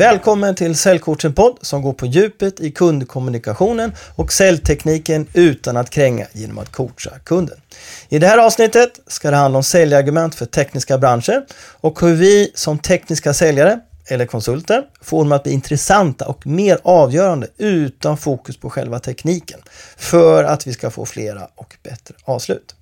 [0.00, 6.26] Välkommen till Säljcoachen podd som går på djupet i kundkommunikationen och säljtekniken utan att kränga
[6.32, 7.60] genom att coacha kunden.
[8.08, 11.46] I det här avsnittet ska det handla om säljargument för tekniska branscher
[11.80, 13.80] och hur vi som tekniska säljare
[14.10, 19.60] eller konsulter får dem att bli intressanta och mer avgörande utan fokus på själva tekniken
[19.96, 22.74] för att vi ska få flera och bättre avslut.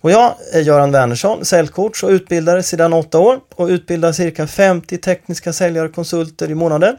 [0.00, 4.98] Och jag är Göran Wernersson, säljcoach och utbildare sedan åtta år och utbildar cirka 50
[4.98, 6.96] tekniska säljare och konsulter i månaden.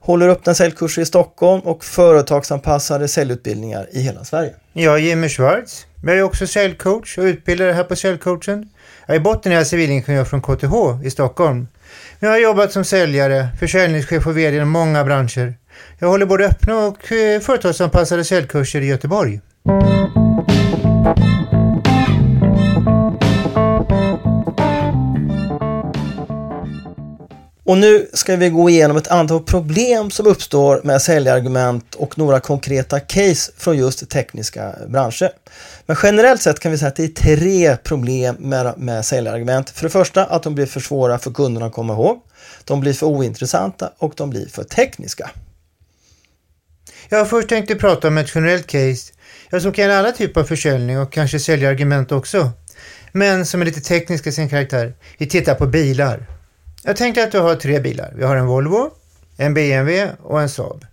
[0.00, 4.54] Håller öppna säljkurser i Stockholm och företagsanpassade säljutbildningar i hela Sverige.
[4.72, 5.86] Jag är Jimmy Schwartz.
[6.02, 8.68] Jag är också säljcoach och utbildare här på Säljcoachen.
[9.06, 11.66] Jag är i botten är jag civilingenjör från KTH i Stockholm.
[12.18, 15.54] Jag har jobbat som säljare, försäljningschef och VD inom många branscher.
[15.98, 19.40] Jag håller både öppna och eh, företagsanpassade säljkurser i Göteborg.
[27.68, 32.40] Och nu ska vi gå igenom ett antal problem som uppstår med säljargument och några
[32.40, 35.30] konkreta case från just tekniska branscher.
[35.86, 39.70] Men generellt sett kan vi säga att det är tre problem med, med säljargument.
[39.70, 42.22] För det första att de blir för svåra för kunderna att komma ihåg.
[42.64, 45.30] De blir för ointressanta och de blir för tekniska.
[47.08, 49.12] Jag först tänkte prata om ett generellt case.
[49.50, 52.50] Jag som kan alla typer av försäljning och kanske säljargument också.
[53.12, 54.94] Men som är lite tekniska i sin karaktär.
[55.18, 56.37] Vi tittar på bilar.
[56.88, 58.12] Jag tänker att du har tre bilar.
[58.16, 58.90] Vi har en Volvo,
[59.36, 60.86] en BMW och en Saab.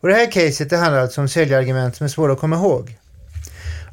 [0.00, 2.98] Och det här caset det handlar alltså om säljargument som är svåra att komma ihåg.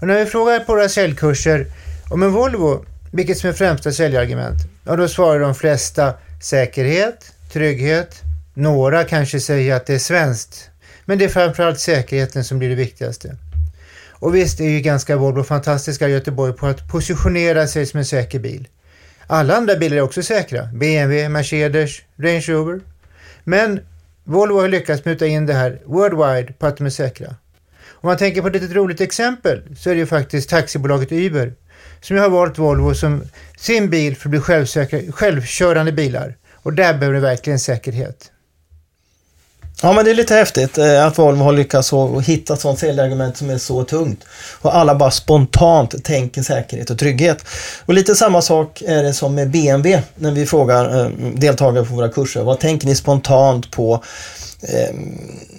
[0.01, 1.65] Och när vi frågar på våra säljkurser
[2.09, 8.21] om en Volvo, vilket som är främsta säljargument, ja då svarar de flesta säkerhet, trygghet,
[8.53, 10.69] några kanske säger att det är svenskt,
[11.05, 13.35] men det är framförallt säkerheten som blir det viktigaste.
[14.11, 18.05] Och visst är ju ganska Volvo fantastiska i Göteborg på att positionera sig som en
[18.05, 18.67] säker bil.
[19.31, 20.65] Alla andra bilar är också säkra.
[20.73, 22.79] BMW, Mercedes, Range Rover.
[23.43, 23.79] Men
[24.23, 27.27] Volvo har lyckats muta in det här worldwide på att de är säkra.
[27.87, 31.53] Om man tänker på ett litet roligt exempel så är det ju faktiskt taxibolaget Uber
[32.01, 33.21] som har valt Volvo som
[33.57, 36.35] sin bil för att bli självsäkra, självkörande bilar.
[36.53, 38.31] Och där behöver det verkligen säkerhet.
[39.81, 41.91] Ja, men det är lite häftigt eh, att Volvo har lyckats
[42.23, 44.23] hitta ett sånt säljargument som är så tungt.
[44.61, 47.45] Och alla bara spontant tänker säkerhet och trygghet.
[47.85, 51.93] Och lite samma sak är det som med BMW när vi frågar eh, deltagare på
[51.93, 52.43] våra kurser.
[52.43, 54.03] Vad tänker ni spontant på
[54.61, 54.95] eh,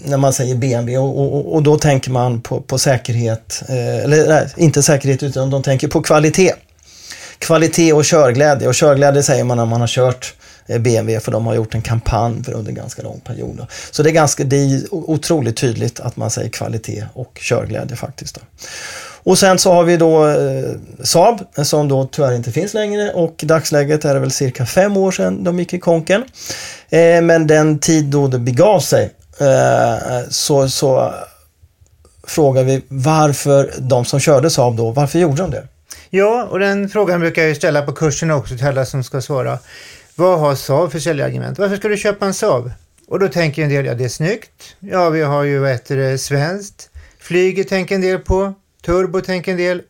[0.04, 0.98] när man säger BMW?
[0.98, 5.62] Och, och, och, då tänker man på, på säkerhet, eller nej, inte säkerhet utan de
[5.62, 6.52] tänker på kvalitet.
[7.38, 8.68] Kvalitet och körglädje.
[8.68, 10.34] Och körglädje säger man när man har kört
[10.70, 13.66] Eh, BMW för de har gjort en kampanj för under en ganska lång period.
[13.90, 18.34] Så det är, ganska, det är otroligt tydligt att man säger kvalitet och körglädje faktiskt.
[18.34, 18.40] Då.
[19.22, 20.70] Och sen så har vi då eh,
[21.02, 24.96] Saab som då tyvärr inte finns längre och i dagsläget är det väl cirka fem
[24.96, 26.24] år sedan de gick i konken.
[26.90, 29.10] Eh, men den tid då det begav sig
[29.40, 31.14] eh, så, så
[32.26, 35.62] frågar vi varför de som körde Saab då, varför gjorde de det?
[36.10, 39.20] Ja, och den frågan brukar jag ju ställa på kursen också till alla som ska
[39.20, 39.58] svara.
[40.20, 41.58] Vad har Saab för säljargument?
[41.58, 42.70] Varför ska du köpa en Saab?
[43.06, 44.76] Och då tänker en del, ja det är snyggt.
[44.80, 46.90] Ja, vi har ju vad heter det, svenskt.
[47.18, 48.54] Flyget tänker en del på.
[48.82, 49.82] Turbo tänker en del.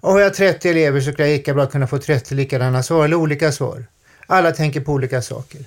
[0.00, 3.04] Och har jag 30 elever så skulle jag lika bra kunna få 30 likadana svar
[3.04, 3.84] eller olika svar.
[4.26, 5.60] Alla tänker på olika saker.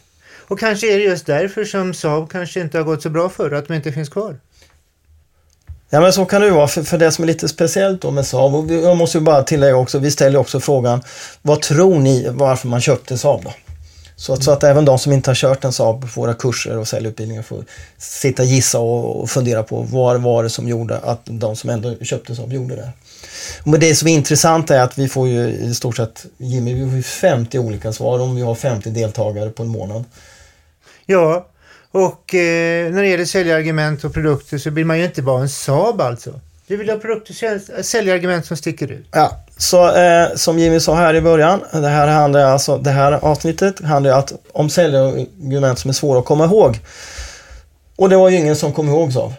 [0.48, 3.52] Och kanske är det just därför som Saab kanske inte har gått så bra förr,
[3.52, 4.40] att de inte finns kvar.
[5.90, 8.12] Ja men så kan det ju vara, för, för det som är lite speciellt då
[8.12, 11.02] med Saab, och jag måste ju bara tillägga också, vi ställer också frågan,
[11.42, 13.54] vad tror ni varför man köpte Saab då?
[14.20, 16.78] Så att, så att även de som inte har kört en Saab på våra kurser
[16.78, 17.66] och säljutbildningar får
[17.98, 21.70] sitta och gissa och, och fundera på vad var det som gjorde att de som
[21.70, 22.90] ändå köpte Saab gjorde det.
[23.64, 27.02] Men det som är intressant är att vi får ju i stort sett, Jimmy, vi
[27.02, 30.04] får 50 olika svar om vi har 50 deltagare på en månad.
[31.06, 31.48] Ja,
[31.92, 35.50] och eh, när det gäller säljargument och produkter så vill man ju inte vara en
[35.50, 36.40] Saab alltså.
[36.68, 39.08] Du vill ha produkter, säljargument äh, som sticker ut.
[39.12, 43.12] Ja, så eh, som Jimmy sa här i början, det här, handlar alltså, det här
[43.12, 46.80] avsnittet handlar att, om säljargument som är svåra att komma ihåg.
[47.96, 49.34] Och det var ju ingen som kom ihåg Saab.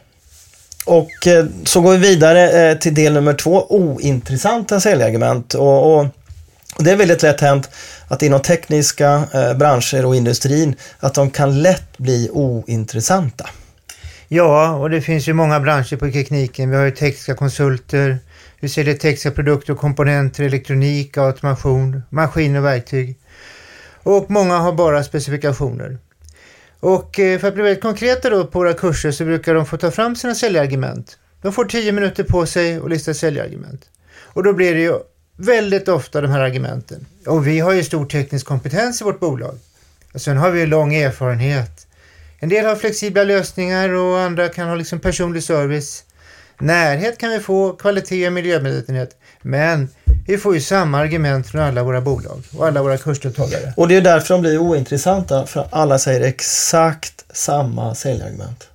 [0.86, 5.54] Och eh, så går vi vidare eh, till del nummer två, ointressanta säljargument.
[5.54, 6.06] Och, och,
[6.76, 7.70] och, det är väldigt lätt hänt
[8.08, 13.50] att inom tekniska eh, branscher och industrin att de kan lätt bli ointressanta.
[14.30, 16.70] Ja, och det finns ju många branscher på tekniken.
[16.70, 18.19] Vi har ju tekniska konsulter,
[18.60, 23.19] vi säljer tekniska produkter och komponenter, elektronik, automation, maskiner och verktyg.
[24.02, 25.98] Och många har bara specifikationer.
[26.80, 29.76] Och eh, för att bli väldigt konkreta då på våra kurser så brukar de få
[29.76, 31.19] ta fram sina säljargument.
[31.42, 33.84] De får tio minuter på sig att lista säljargument.
[34.19, 34.98] Och då blir det ju
[35.36, 37.06] väldigt ofta de här argumenten.
[37.26, 39.58] Och vi har ju stor teknisk kompetens i vårt bolag.
[40.12, 41.88] Och sen har vi ju lång erfarenhet.
[42.40, 46.05] En del har flexibla lösningar och andra kan ha liksom personlig service.
[46.61, 49.11] Närhet kan vi få, kvalitet och miljömedvetenhet.
[49.43, 49.88] Men
[50.26, 53.73] vi får ju samma argument från alla våra bolag och alla våra kursdeltagare.
[53.76, 58.69] Och det är därför de blir ointressanta, för alla säger exakt samma säljargument.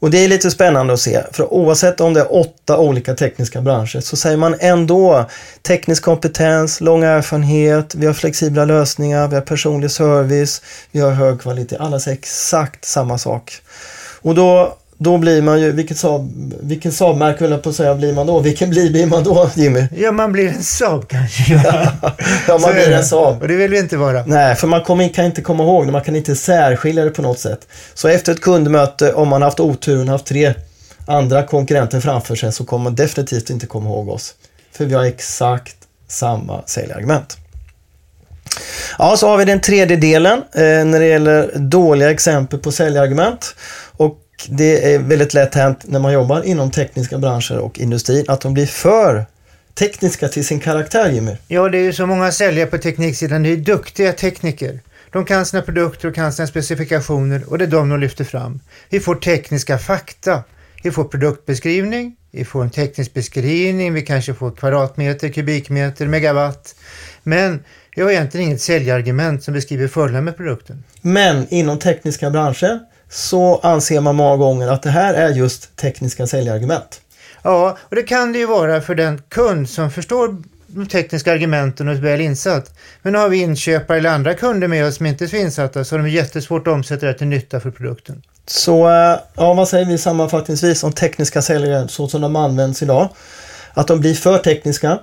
[0.00, 3.60] Och det är lite spännande att se, för oavsett om det är åtta olika tekniska
[3.60, 5.26] branscher så säger man ändå
[5.62, 11.40] teknisk kompetens, lång erfarenhet, vi har flexibla lösningar, vi har personlig service, vi har hög
[11.40, 11.76] kvalitet.
[11.76, 13.62] Alla säger exakt samma sak.
[14.22, 17.94] Och då då blir man ju, vilket Saab, vilken Saab-märke höll jag på att säga,
[17.94, 18.40] blir man då?
[18.40, 19.86] Vilken blir, blir man då, Jimmy?
[19.96, 21.52] Ja, man blir en Saab kanske.
[22.48, 23.42] ja, man blir en Saab.
[23.42, 24.24] Och det vill vi inte vara.
[24.26, 27.22] Nej, för man kommer, kan inte komma ihåg det, man kan inte särskilja det på
[27.22, 27.68] något sätt.
[27.94, 30.54] Så efter ett kundmöte, om man haft oturen haft tre
[31.06, 34.34] andra konkurrenter framför sig, så kommer man definitivt inte komma ihåg oss.
[34.72, 35.76] För vi har exakt
[36.08, 37.36] samma säljargument.
[38.98, 43.54] Ja, så har vi den tredje delen eh, när det gäller dåliga exempel på säljargument.
[43.96, 44.18] Och
[44.48, 48.54] det är väldigt lätt hänt när man jobbar inom tekniska branscher och industrin att de
[48.54, 49.26] blir för
[49.74, 51.36] tekniska till sin karaktär, Jimmy.
[51.48, 53.42] Ja, det är ju så många säljare på tekniksidan.
[53.42, 54.80] Det är duktiga tekniker.
[55.12, 58.60] De kan sina produkter och kan sina specifikationer och det är de de lyfter fram.
[58.88, 60.42] Vi får tekniska fakta.
[60.82, 66.74] Vi får produktbeskrivning, vi får en teknisk beskrivning, vi kanske får kvadratmeter, kubikmeter, megawatt.
[67.22, 67.64] Men
[67.96, 70.84] vi har egentligen inget säljargument som beskriver fördelar med produkten.
[71.00, 76.26] Men inom tekniska branscher så anser man många gånger att det här är just tekniska
[76.26, 77.00] säljargument.
[77.42, 80.36] Ja, och det kan det ju vara för den kund som förstår
[80.66, 82.74] de tekniska argumenten och är väl insatt.
[83.02, 85.96] Men har vi inköpare eller andra kunder med oss som inte är så insatta så
[85.96, 88.22] har de jättesvårt att omsätta det till nytta för produkten.
[88.46, 93.08] Så eh, ja, vad säger vi sammanfattningsvis om tekniska säljare så som de används idag?
[93.74, 94.98] Att de blir för tekniska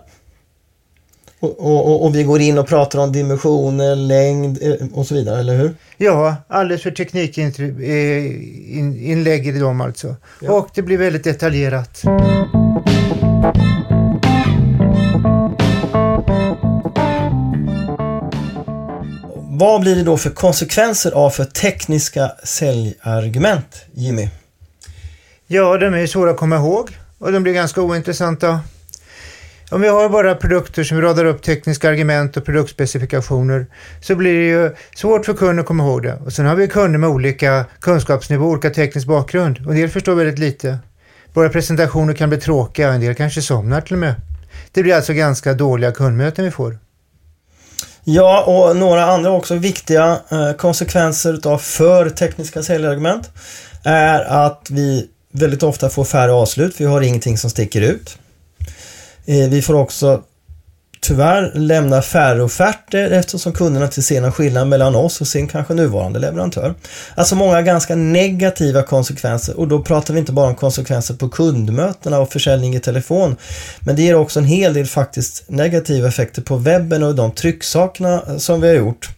[1.40, 5.40] och, och, och, vi går in och pratar om dimensioner, längd eh, och så vidare,
[5.40, 5.76] eller hur?
[5.98, 10.16] Ja, alldeles för teknikinlägg i dem alltså.
[10.42, 10.52] Ja.
[10.52, 12.04] Och det blir väldigt detaljerat.
[19.60, 24.30] Vad blir det då för konsekvenser av för tekniska säljargument, Jimmy?
[25.48, 28.60] Ja, de är svåra att komma ihåg och de blir ganska ointressanta
[29.72, 33.66] om vi har bara produkter som radar upp tekniska argument och produktspecifikationer
[34.02, 36.14] så blir det ju svårt för kunden att komma ihåg det.
[36.26, 40.16] Och sen har vi kunder med olika kunskapsnivå, olika teknisk bakgrund och en del förstår
[40.16, 40.78] väldigt lite.
[41.34, 44.16] Våra presentationer kan bli tråkiga, en del kanske somnar till och med.
[44.72, 46.78] Det blir alltså ganska dåliga kundmöten vi får.
[48.04, 53.30] Ja, och några andra också viktiga eh, konsekvenser av för tekniska säljargument
[53.84, 56.82] är att vi väldigt ofta får färre avslut.
[56.82, 58.18] Vi har ingenting som sticker ut.
[59.28, 60.22] Eh, vi får också
[61.02, 65.74] tyvärr lämna färre offerter eftersom kunderna inte ser någon skillnad mellan oss och sin kanske
[65.74, 66.74] nuvarande leverantör.
[67.16, 72.20] Alltså många ganska negativa konsekvenser och då pratar vi inte bara om konsekvenser på kundmötena
[72.20, 73.36] och försäljning i telefon.
[73.80, 78.22] Men det ger också en hel del faktiskt negativa effekter på webben och de trycksakerna
[78.28, 79.10] eh, som vi har gjort.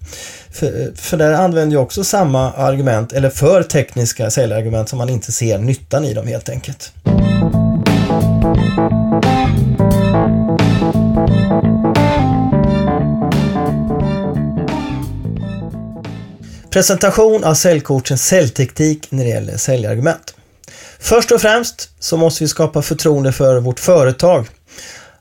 [0.51, 5.09] För, eh, för där använder jag också samma argument, eller för tekniska säljargument som man
[5.09, 6.93] inte ser nyttan i dem helt enkelt.
[16.71, 20.33] Presentation av säljcoachens säljteknik när det gäller säljargument.
[20.99, 24.47] Först och främst så måste vi skapa förtroende för vårt företag.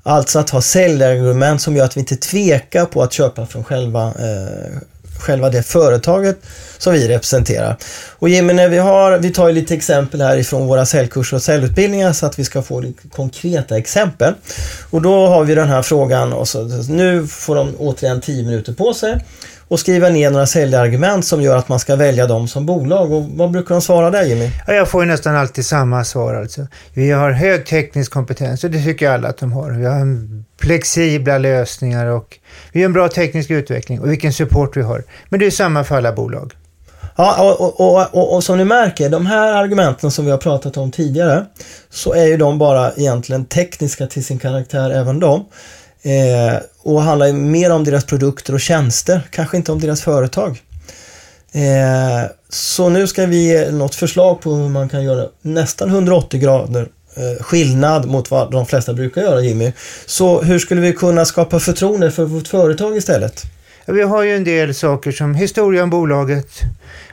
[0.02, 4.06] Alltså att ha säljargument som gör att vi inte tvekar på att köpa från själva,
[4.06, 4.78] eh,
[5.20, 6.36] själva det företaget
[6.78, 7.76] som vi representerar.
[8.10, 12.12] Och Jimmy, när vi, har, vi tar lite exempel här ifrån våra säljkurser och säljutbildningar
[12.12, 14.34] så att vi ska få lite konkreta exempel.
[14.90, 18.72] Och då har vi den här frågan och så, nu får de återigen 10 minuter
[18.72, 19.24] på sig
[19.68, 23.12] och skriva ner några säljargument som gör att man ska välja dem som bolag.
[23.12, 24.50] Och vad brukar de svara där Jimmy?
[24.66, 26.66] Ja, jag får ju nästan alltid samma svar alltså.
[26.94, 29.70] Vi har hög teknisk kompetens och det tycker alla att de har.
[29.70, 30.06] Vi har
[30.60, 32.38] flexibla lösningar och
[32.72, 35.04] vi har en bra teknisk utveckling och vilken support vi har.
[35.28, 36.52] Men det är samma för alla bolag.
[37.16, 40.76] Ja, och, och, och, och, som ni märker, de här argumenten som vi har pratat
[40.76, 41.46] om tidigare,
[41.90, 45.44] så är ju de bara egentligen tekniska till sin karaktär även de.
[46.02, 50.62] Eh, och handlar mer om deras produkter och tjänster, kanske inte om deras företag.
[51.52, 56.40] Eh, så nu ska vi ge något förslag på hur man kan göra nästan 180
[56.40, 59.72] grader eh, skillnad mot vad de flesta brukar göra Jimmy.
[60.06, 63.44] Så hur skulle vi kunna skapa förtroende för vårt företag istället?
[63.90, 66.60] Vi har ju en del saker som historia om bolaget,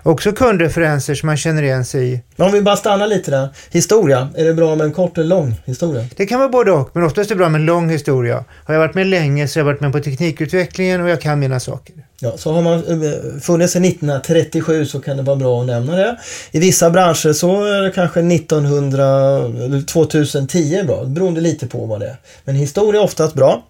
[0.03, 2.21] också kundreferenser som man känner igen sig i.
[2.35, 3.49] Men om vi bara stannar lite där.
[3.71, 6.05] Historia, är det bra med en kort eller lång historia?
[6.15, 8.43] Det kan vara både och, men oftast är det bra med en lång historia.
[8.65, 11.39] Har jag varit med länge så har jag varit med på teknikutvecklingen och jag kan
[11.39, 11.95] mina saker.
[12.19, 15.95] Ja, så har man eh, funnits sedan 1937 så kan det vara bra att nämna
[15.95, 16.17] det.
[16.51, 19.03] I vissa branscher så är det kanske 1900
[19.65, 22.17] eller 2010 bra, beroende lite på vad det är.
[22.45, 23.63] Men historia är oftast bra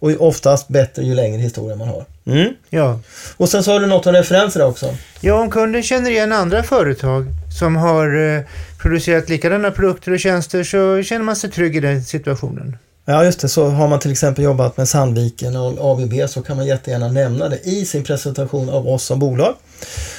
[0.00, 2.04] och oftast bättre ju längre historia man har.
[2.26, 2.54] Mm.
[2.70, 3.00] Ja.
[3.36, 4.94] Och sen har du något om referenser också.
[5.20, 7.26] ja, om kunden känner igen andra företag
[7.58, 8.42] som har eh,
[8.82, 12.76] producerat likadana produkter och tjänster så känner man sig trygg i den situationen.
[13.04, 16.56] Ja just det, så har man till exempel jobbat med Sandviken och ABB så kan
[16.56, 19.54] man jättegärna nämna det i sin presentation av oss som bolag.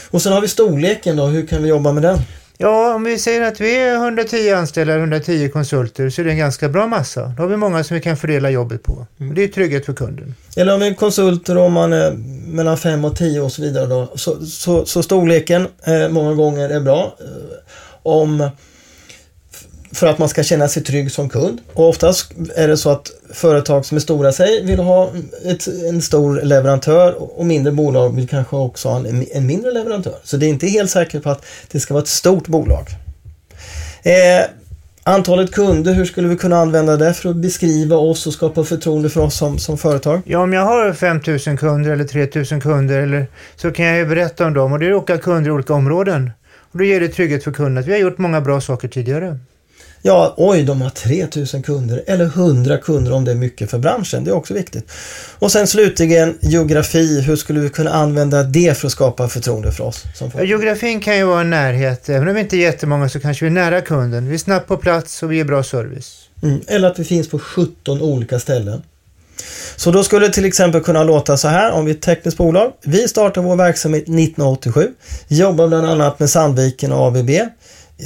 [0.09, 2.19] Och sen har vi storleken då, hur kan vi jobba med den?
[2.61, 6.37] Ja, om vi säger att vi är 110 anställda, 110 konsulter, så är det en
[6.37, 7.21] ganska bra massa.
[7.37, 8.93] Då har vi många som vi kan fördela jobbet på.
[8.93, 10.35] Och det är trygghet för kunden.
[10.55, 12.11] Eller om vi är konsulter och man är
[12.47, 14.11] mellan 5 och 10 och så vidare då.
[14.15, 17.17] Så, så, så storleken eh, många gånger är bra.
[17.19, 17.57] Eh,
[18.03, 18.49] om
[19.93, 21.61] för att man ska känna sig trygg som kund.
[21.73, 25.11] Och oftast är det så att företag som är stora sig vill ha
[25.45, 30.15] ett, en stor leverantör och mindre bolag vill kanske också ha en, en mindre leverantör.
[30.23, 32.85] Så det är inte helt säkert på att det ska vara ett stort bolag.
[34.03, 34.45] Eh,
[35.03, 39.09] antalet kunder, hur skulle vi kunna använda det för att beskriva oss och skapa förtroende
[39.09, 40.21] för oss som, som företag?
[40.25, 44.45] Ja, om jag har 5000 kunder eller 3000 kunder eller, så kan jag ju berätta
[44.45, 46.31] om dem och det är olika kunder i olika områden.
[46.71, 49.37] Och då ger det trygghet för kunden att vi har gjort många bra saker tidigare.
[50.01, 54.23] Ja, oj, de har 3000 kunder eller 100 kunder om det är mycket för branschen.
[54.23, 54.91] Det är också viktigt.
[55.39, 57.21] Och sen slutligen geografi.
[57.21, 60.03] Hur skulle vi kunna använda det för att skapa förtroende för oss?
[60.15, 62.09] Som geografin kan ju vara en närhet.
[62.09, 64.27] Även om vi inte är jättemånga så kanske vi är nära kunden.
[64.27, 66.21] Vi är snabbt på plats och vi ger bra service.
[66.43, 68.81] Mm, eller att vi finns på 17 olika ställen.
[69.75, 72.37] Så då skulle det till exempel kunna låta så här om vi är ett tekniskt
[72.37, 72.71] bolag.
[72.83, 74.87] Vi startar vår verksamhet 1987.
[75.27, 77.29] Jobbar bland annat med Sandviken och ABB.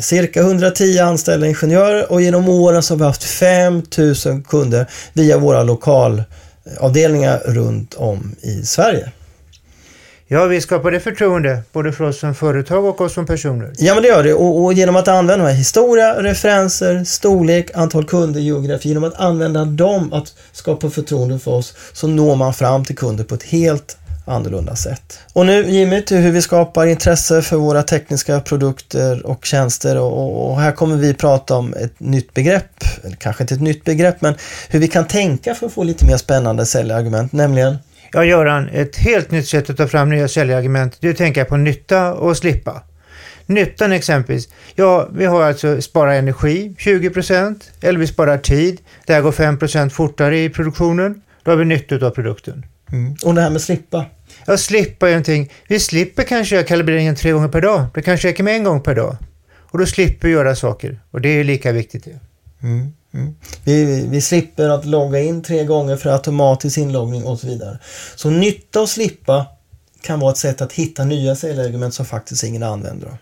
[0.02, 5.64] Cirka 110 anställda ingenjörer och genom åren så har vi haft 5000 kunder via våra
[5.64, 9.12] lokalavdelningar runt om i Sverige.
[10.28, 13.74] Ja, vi skapar det förtroende både för oss som företag och oss som personer.
[13.78, 18.40] Ja men det gör det och, och genom att använda historia, referenser, storlek, antal kunder,
[18.40, 18.90] geografi.
[18.90, 23.24] Genom att använda dem att skapa förtroende för oss så når man fram till kunder
[23.24, 25.20] på ett helt annorlunda sätt.
[25.34, 30.52] Och nu Jimmy till hur vi skapar intresse för våra tekniska produkter och tjänster och,
[30.52, 34.22] och här kommer vi prata om ett nytt begrepp, eller kanske inte ett nytt begrepp
[34.22, 34.36] men
[34.70, 37.78] hur vi kan tänka för att få lite mer spännande säljargument, nämligen
[38.12, 41.46] Ja, Göran, ett helt nytt sätt att ta fram nya säljargument, det är att tänka
[41.46, 42.82] på nytta och slippa.
[43.46, 49.22] Nyttan exempelvis, ja, vi har alltså spara energi, 20% eller vi sparar tid, det här
[49.22, 52.66] går 5% fortare i produktionen, då har vi nytta av produkten.
[52.92, 53.16] mm.
[53.24, 54.06] och det här med slippa.
[54.46, 58.44] Jag slipper någonting, vi slipper kanske göra kalibreringen tre gånger per dag, det kanske räcker
[58.44, 59.18] med en gång per dag.
[59.72, 62.08] Och då slipper vi göra saker, och det är lika viktigt.
[62.64, 63.36] Mm, mm.
[63.64, 67.80] Vi, vi, vi slipper att logga in tre gånger för automatisk inloggning och så vidare.
[68.16, 69.46] Så nytta och slippa
[70.02, 73.18] kan vara ett sätt att hitta nya säljargument som faktiskt ingen använder.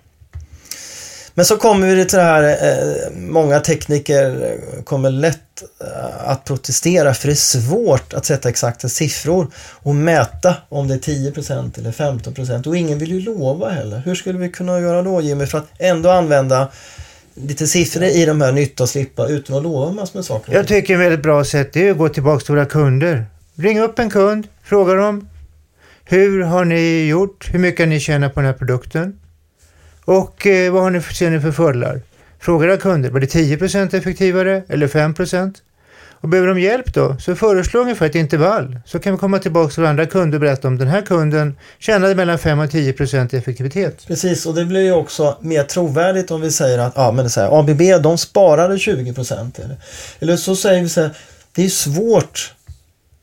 [1.35, 7.13] Men så kommer vi till det här, eh, många tekniker kommer lätt eh, att protestera
[7.13, 11.91] för det är svårt att sätta exakta siffror och mäta om det är 10% eller
[11.91, 14.01] 15% och ingen vill ju lova heller.
[14.05, 16.71] Hur skulle vi kunna göra då Jimmy för att ändå använda
[17.33, 20.53] lite siffror i de här nytta och slippa utan att lova massor med saker?
[20.53, 23.25] Jag tycker ett väldigt bra sätt det är att gå tillbaka till våra kunder.
[23.55, 25.29] Ring upp en kund, fråga dem
[26.05, 29.19] hur har ni gjort, hur mycket har ni tjänat på den här produkten
[30.05, 32.01] och eh, vad har ni för, ser ni för fördelar?
[32.39, 35.53] Fråga era kunder, var det 10% effektivare eller 5%
[36.21, 38.79] Och behöver de hjälp då, så föreslå ungefär ett intervall.
[38.85, 42.15] Så kan vi komma tillbaka till andra kunder och berätta om den här kunden tjänade
[42.15, 42.93] mellan 5 och 10
[43.31, 44.07] i effektivitet.
[44.07, 47.27] Precis, och det blir ju också mer trovärdigt om vi säger att ja, men det
[47.27, 49.59] är så här, ABB de sparade 20 procent.
[49.59, 49.77] Eller,
[50.19, 51.11] eller så säger vi så här,
[51.55, 52.53] det är svårt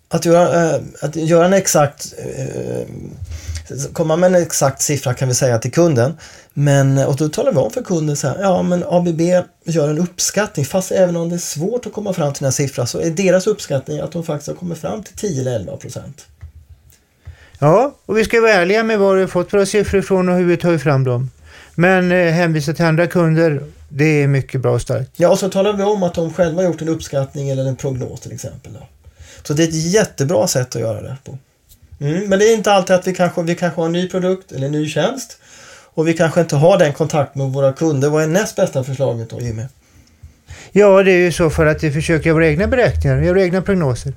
[0.08, 2.86] att göra, äh, att göra en exakt eh,
[3.92, 6.16] komma med en exakt siffra kan vi säga till kunden.
[6.52, 9.20] Men, och då talar vi om för kunden så här, ja men ABB
[9.64, 12.52] gör en uppskattning fast även om det är svårt att komma fram till den här
[12.52, 15.76] siffran så är deras uppskattning att de faktiskt har kommit fram till 10 eller 11
[15.76, 16.26] procent.
[17.58, 20.36] Ja, och vi ska vara ärliga med var vi har fått våra siffror ifrån och
[20.36, 21.30] hur vi tar fram dem.
[21.74, 25.10] Men eh, hänvisa till andra kunder, det är mycket bra och starkt.
[25.16, 27.76] Ja, och så talar vi om att de själva har gjort en uppskattning eller en
[27.76, 28.72] prognos till exempel.
[28.72, 28.86] Då.
[29.42, 31.38] Så det är ett jättebra sätt att göra det på.
[32.00, 34.52] Mm, men det är inte alltid att vi kanske, vi kanske har en ny produkt
[34.52, 35.38] eller en ny tjänst
[35.94, 38.08] och vi kanske inte har den kontakt med våra kunder.
[38.08, 39.62] Vad är näst bästa förslaget då Jimmy?
[40.72, 43.62] Ja, det är ju så för att vi försöker göra våra egna beräkningar, göra egna
[43.62, 44.12] prognoser.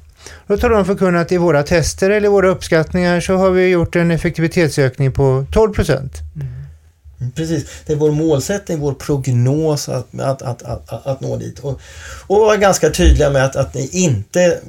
[0.48, 3.68] Då talar de för kunden att i våra tester eller våra uppskattningar så har vi
[3.68, 6.14] gjort en effektivitetsökning på 12 procent.
[6.36, 6.53] Mm,
[7.36, 11.60] Precis, det är vår målsättning, vår prognos att, att, att, att, att nå dit.
[11.60, 11.80] Och,
[12.28, 14.60] och vara ganska tydliga med att, att ni inte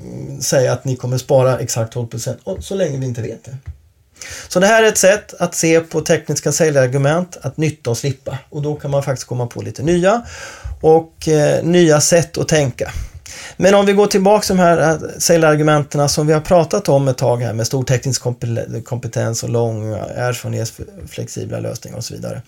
[0.40, 3.56] säger att ni kommer spara exakt 12 procent så länge vi inte vet det.
[4.48, 8.38] Så det här är ett sätt att se på tekniska säljargument, att nytta och slippa.
[8.50, 10.22] Och då kan man faktiskt komma på lite nya
[10.80, 12.92] och eh, nya sätt att tänka.
[13.56, 17.08] Men om vi går tillbaka till de här eh, säljargumenten som vi har pratat om
[17.08, 18.22] ett tag här med stor teknisk
[18.84, 20.72] kompetens och lång erfarenhet,
[21.08, 22.42] flexibla lösningar och så vidare.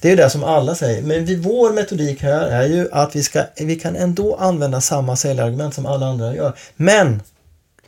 [0.00, 1.02] Det är ju det som alla säger.
[1.02, 5.16] Men vi, vår metodik här är ju att vi, ska, vi kan ändå använda samma
[5.16, 6.52] säljargument som alla andra gör.
[6.76, 7.22] Men!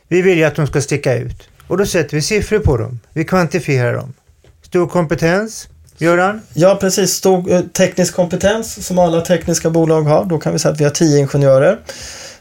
[0.07, 1.49] Vi vill ju att de ska sticka ut.
[1.67, 2.99] Och då sätter vi siffror på dem.
[3.13, 4.13] Vi kvantifierar dem.
[4.61, 6.41] Stor kompetens, Göran?
[6.53, 7.13] Ja, precis.
[7.13, 10.25] Stor eh, teknisk kompetens som alla tekniska bolag har.
[10.25, 11.79] Då kan vi säga att vi har tio ingenjörer.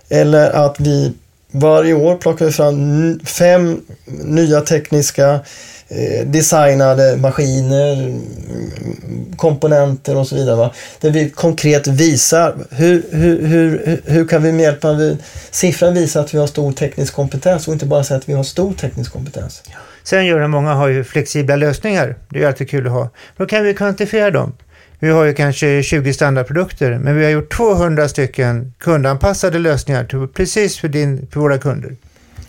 [0.09, 1.13] Eller att vi
[1.51, 3.81] varje år plockar fram fem
[4.25, 5.41] nya tekniska
[5.89, 10.57] eh, designade maskiner, mm, komponenter och så vidare.
[10.57, 10.71] Va?
[11.01, 15.17] Där vi konkret visar hur, hur, hur, hur kan vi med hjälp av
[15.51, 18.45] siffran visa att vi har stor teknisk kompetens och inte bara säga att vi har
[18.45, 19.63] stor teknisk kompetens.
[20.03, 22.17] Sen gör det många har ju flexibla lösningar.
[22.29, 23.11] Det är alltid kul att ha.
[23.37, 24.53] Då kan vi kvantifiera dem.
[24.99, 30.29] Vi har ju kanske 20 standardprodukter, men vi har gjort 200 stycken kundanpassade lösningar till,
[30.35, 31.97] precis för, din, för våra kunder.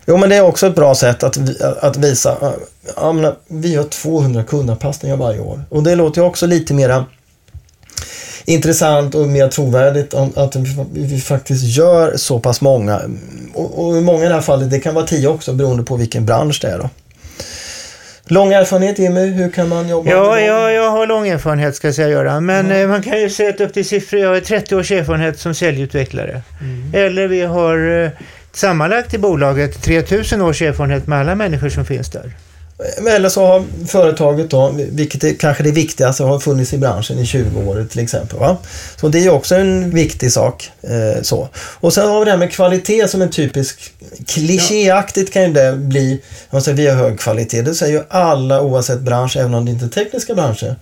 [0.05, 1.37] Jo, men det är också ett bra sätt att,
[1.79, 2.53] att visa.
[2.95, 7.05] Ja, vi har 200 kundanpassningar varje år och det låter ju också lite mera
[8.45, 10.55] intressant och mer trovärdigt att
[10.91, 13.01] vi faktiskt gör så pass många.
[13.53, 16.25] Och, och många i det här fallet, det kan vara 10 också beroende på vilken
[16.25, 16.77] bransch det är.
[16.77, 16.89] Då.
[18.27, 21.87] Lång erfarenhet Jimmy, hur kan man jobba ja, med Ja, jag har lång erfarenhet ska
[21.87, 22.45] jag säga Göran.
[22.45, 22.89] Men mm.
[22.89, 24.19] man kan ju sätta upp till siffror.
[24.19, 26.41] Jag har 30 års erfarenhet som säljutvecklare.
[26.61, 26.91] Mm.
[26.93, 28.09] Eller vi har eh,
[28.51, 32.31] sammanlagt i bolaget 3000 års erfarenhet med alla människor som finns där.
[33.07, 37.25] Eller så har företaget då, vilket är kanske det viktigaste, har funnits i branschen i
[37.25, 38.39] 20 år till exempel.
[38.39, 38.57] Va?
[38.95, 40.71] Så det är också en viktig sak.
[40.81, 41.49] Eh, så.
[41.55, 43.93] Och sen har vi det här med kvalitet som en typisk
[44.27, 46.21] klichéaktigt kan ju det bli.
[46.49, 47.61] Man säger vi har hög kvalitet.
[47.61, 50.75] Det säger ju alla oavsett bransch, även om det inte är tekniska branscher.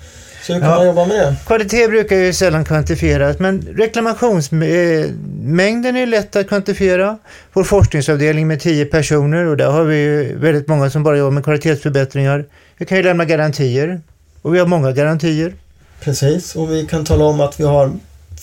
[0.44, 0.78] Så hur kan ja.
[0.78, 1.36] man jobba med det?
[1.46, 7.18] Kvalitet brukar ju sällan kvantifieras, men reklamationsmängden är lätt att kvantifiera.
[7.54, 11.32] Vår forskningsavdelning med tio personer och där har vi ju väldigt många som bara jobbar
[11.32, 12.46] med kvalitetsförbättringar.
[12.78, 14.02] Vi kan ju lämna garantier
[14.42, 15.54] och vi har många garantier.
[16.00, 17.92] Precis, och vi kan tala om att vi har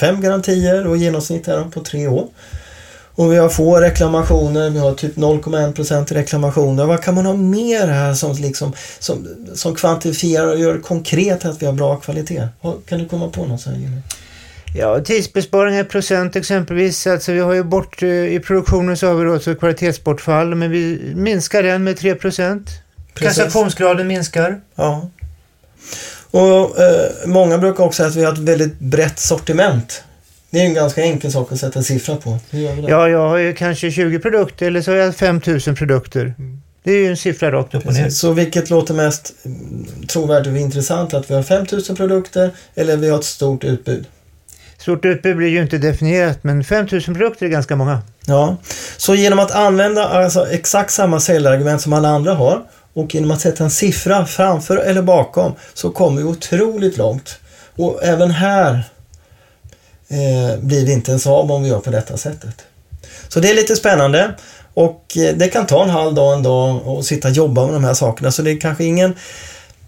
[0.00, 2.28] fem garantier och genomsnitt är de på tre år.
[3.14, 6.86] Och vi har få reklamationer, vi har typ 0,1 i reklamationer.
[6.86, 11.62] Vad kan man ha mer här som, liksom, som, som kvantifierar och gör konkret att
[11.62, 12.48] vi har bra kvalitet?
[12.88, 14.00] Kan du komma på något så här Jimmy?
[14.74, 17.06] Ja, tidsbesparingar i procent exempelvis.
[17.06, 20.70] Alltså vi har ju bort, eh, i produktionen så har vi då också kvalitetsbortfall, men
[20.70, 22.68] vi minskar den med 3 procent.
[23.14, 24.60] Kassationsgraden minskar.
[24.74, 25.08] Ja.
[26.30, 30.02] Och eh, Många brukar också säga att vi har ett väldigt brett sortiment.
[30.50, 32.38] Det är en ganska enkel sak att sätta en siffra på.
[32.88, 36.34] Ja, jag har ju kanske 20 produkter eller så har jag 5000 produkter.
[36.38, 36.62] Mm.
[36.82, 38.10] Det är ju en siffra rakt upp och ner.
[38.10, 41.14] Så vilket låter mest mm, trovärdigt och intressant?
[41.14, 44.06] Att vi har 5000 produkter eller vi har ett stort utbud?
[44.78, 48.02] Stort utbud blir ju inte definierat, men 5000 produkter är ganska många.
[48.26, 48.56] Ja,
[48.96, 53.40] så genom att använda alltså exakt samma säljargument som alla andra har och genom att
[53.40, 57.38] sätta en siffra framför eller bakom så kommer vi otroligt långt.
[57.76, 58.82] Och även här
[60.10, 62.54] eh, blir vi inte ens av om vi gör på detta sättet.
[63.28, 64.34] Så det är lite spännande
[64.74, 67.74] och eh, det kan ta en halv dag, en dag och sitta och jobba med
[67.74, 68.30] de här sakerna.
[68.30, 69.14] Så det är kanske ingen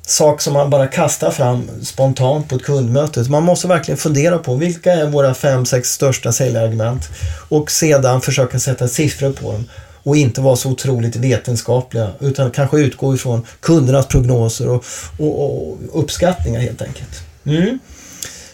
[0.07, 3.31] sak som man bara kastar fram spontant på ett kundmöte.
[3.31, 7.09] Man måste verkligen fundera på vilka är våra fem, sex största säljargument
[7.49, 9.65] och sedan försöka sätta siffror på dem
[10.03, 14.85] och inte vara så otroligt vetenskapliga utan kanske utgå ifrån kundernas prognoser och,
[15.19, 17.23] och, och uppskattningar helt enkelt.
[17.47, 17.79] Mm.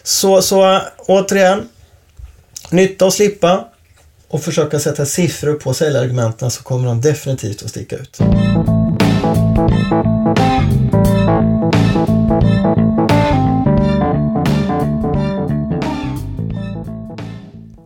[0.09, 1.69] Så, så återigen,
[2.69, 3.67] nytta och slippa
[4.27, 8.19] och försöka sätta siffror på säljargumenten så kommer de definitivt att sticka ut.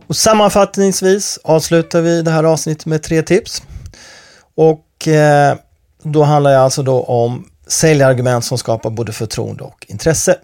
[0.06, 3.62] Och sammanfattningsvis avslutar vi det här avsnittet med tre tips.
[4.54, 5.56] Och eh,
[6.02, 10.38] då handlar det alltså då om säljargument som skapar både förtroende och intresse.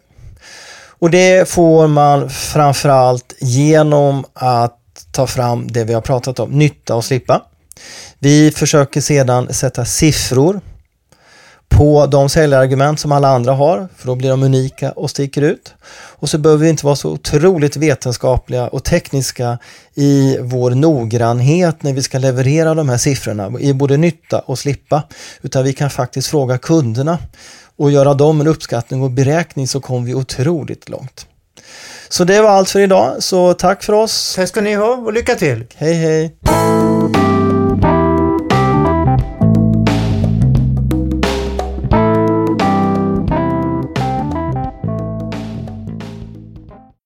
[1.00, 4.76] Och det får man framförallt genom att
[5.12, 7.42] ta fram det vi har pratat om, nytta och slippa.
[8.18, 10.60] Vi försöker sedan sätta siffror
[11.68, 15.74] på de säljargument som alla andra har, för då blir de unika och sticker ut.
[15.92, 19.58] Och så behöver vi inte vara så otroligt vetenskapliga och tekniska
[19.94, 25.02] i vår noggrannhet när vi ska leverera de här siffrorna i både nytta och slippa,
[25.42, 27.18] utan vi kan faktiskt fråga kunderna
[27.80, 31.26] och göra dem en uppskattning och beräkning så kommer vi otroligt långt.
[32.08, 34.34] Så det var allt för idag, så tack för oss.
[34.36, 35.66] Tack ska ni ha och lycka till.
[35.76, 36.36] Hej hej.